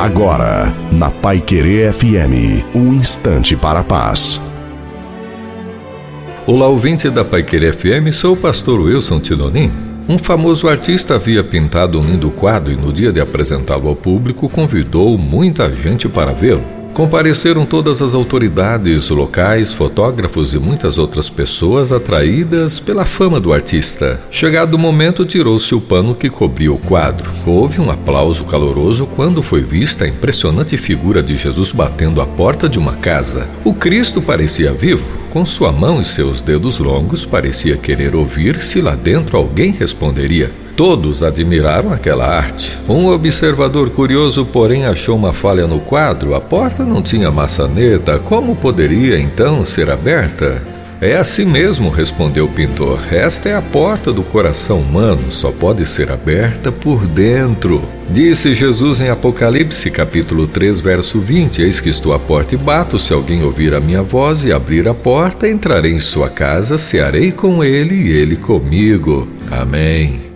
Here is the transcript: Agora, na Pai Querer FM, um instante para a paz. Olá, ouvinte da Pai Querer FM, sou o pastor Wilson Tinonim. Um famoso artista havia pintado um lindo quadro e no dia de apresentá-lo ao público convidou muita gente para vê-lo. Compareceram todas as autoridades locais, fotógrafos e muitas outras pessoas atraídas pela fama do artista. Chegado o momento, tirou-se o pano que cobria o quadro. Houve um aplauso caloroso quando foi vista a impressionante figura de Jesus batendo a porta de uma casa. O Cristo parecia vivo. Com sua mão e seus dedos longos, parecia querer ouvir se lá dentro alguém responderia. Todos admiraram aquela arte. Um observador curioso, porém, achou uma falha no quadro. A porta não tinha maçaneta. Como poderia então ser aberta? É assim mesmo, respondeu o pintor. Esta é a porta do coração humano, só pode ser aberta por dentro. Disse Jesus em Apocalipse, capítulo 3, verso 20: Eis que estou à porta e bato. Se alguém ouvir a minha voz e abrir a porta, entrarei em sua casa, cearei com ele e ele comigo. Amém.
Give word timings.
Agora, 0.00 0.74
na 0.90 1.10
Pai 1.10 1.42
Querer 1.42 1.92
FM, 1.92 2.64
um 2.74 2.94
instante 2.94 3.54
para 3.54 3.80
a 3.80 3.84
paz. 3.84 4.40
Olá, 6.46 6.66
ouvinte 6.68 7.10
da 7.10 7.22
Pai 7.22 7.42
Querer 7.42 7.74
FM, 7.74 8.10
sou 8.10 8.32
o 8.32 8.36
pastor 8.38 8.80
Wilson 8.80 9.20
Tinonim. 9.20 9.70
Um 10.08 10.16
famoso 10.16 10.68
artista 10.68 11.16
havia 11.16 11.44
pintado 11.44 12.00
um 12.00 12.02
lindo 12.02 12.30
quadro 12.30 12.72
e 12.72 12.76
no 12.76 12.90
dia 12.94 13.12
de 13.12 13.20
apresentá-lo 13.20 13.90
ao 13.90 13.94
público 13.94 14.48
convidou 14.48 15.18
muita 15.18 15.70
gente 15.70 16.08
para 16.08 16.32
vê-lo. 16.32 16.79
Compareceram 16.94 17.64
todas 17.64 18.02
as 18.02 18.14
autoridades 18.14 19.08
locais, 19.10 19.72
fotógrafos 19.72 20.52
e 20.52 20.58
muitas 20.58 20.98
outras 20.98 21.30
pessoas 21.30 21.92
atraídas 21.92 22.80
pela 22.80 23.04
fama 23.04 23.40
do 23.40 23.52
artista. 23.52 24.20
Chegado 24.30 24.74
o 24.74 24.78
momento, 24.78 25.24
tirou-se 25.24 25.74
o 25.74 25.80
pano 25.80 26.14
que 26.14 26.28
cobria 26.28 26.72
o 26.72 26.78
quadro. 26.78 27.30
Houve 27.46 27.80
um 27.80 27.90
aplauso 27.90 28.44
caloroso 28.44 29.06
quando 29.06 29.42
foi 29.42 29.62
vista 29.62 30.04
a 30.04 30.08
impressionante 30.08 30.76
figura 30.76 31.22
de 31.22 31.36
Jesus 31.36 31.72
batendo 31.72 32.20
a 32.20 32.26
porta 32.26 32.68
de 32.68 32.78
uma 32.78 32.94
casa. 32.94 33.48
O 33.64 33.72
Cristo 33.72 34.20
parecia 34.20 34.72
vivo. 34.72 35.20
Com 35.30 35.46
sua 35.46 35.70
mão 35.70 36.00
e 36.00 36.04
seus 36.04 36.42
dedos 36.42 36.80
longos, 36.80 37.24
parecia 37.24 37.76
querer 37.76 38.16
ouvir 38.16 38.60
se 38.60 38.80
lá 38.80 38.96
dentro 38.96 39.36
alguém 39.36 39.70
responderia. 39.70 40.50
Todos 40.80 41.22
admiraram 41.22 41.92
aquela 41.92 42.26
arte. 42.26 42.78
Um 42.88 43.08
observador 43.08 43.90
curioso, 43.90 44.46
porém, 44.46 44.86
achou 44.86 45.14
uma 45.14 45.30
falha 45.30 45.66
no 45.66 45.78
quadro. 45.78 46.34
A 46.34 46.40
porta 46.40 46.84
não 46.84 47.02
tinha 47.02 47.30
maçaneta. 47.30 48.18
Como 48.18 48.56
poderia 48.56 49.20
então 49.20 49.62
ser 49.62 49.90
aberta? 49.90 50.62
É 50.98 51.18
assim 51.18 51.44
mesmo, 51.44 51.90
respondeu 51.90 52.46
o 52.46 52.48
pintor. 52.48 52.98
Esta 53.12 53.50
é 53.50 53.54
a 53.54 53.60
porta 53.60 54.10
do 54.10 54.22
coração 54.22 54.78
humano, 54.78 55.30
só 55.30 55.52
pode 55.52 55.84
ser 55.84 56.10
aberta 56.10 56.72
por 56.72 57.04
dentro. 57.04 57.82
Disse 58.08 58.54
Jesus 58.54 59.02
em 59.02 59.10
Apocalipse, 59.10 59.90
capítulo 59.90 60.46
3, 60.46 60.80
verso 60.80 61.20
20: 61.20 61.60
Eis 61.60 61.78
que 61.78 61.90
estou 61.90 62.14
à 62.14 62.18
porta 62.18 62.54
e 62.54 62.58
bato. 62.58 62.98
Se 62.98 63.12
alguém 63.12 63.44
ouvir 63.44 63.74
a 63.74 63.80
minha 63.80 64.02
voz 64.02 64.46
e 64.46 64.52
abrir 64.52 64.88
a 64.88 64.94
porta, 64.94 65.46
entrarei 65.46 65.92
em 65.92 66.00
sua 66.00 66.30
casa, 66.30 66.78
cearei 66.78 67.32
com 67.32 67.62
ele 67.62 67.96
e 67.96 68.10
ele 68.12 68.36
comigo. 68.36 69.28
Amém. 69.50 70.29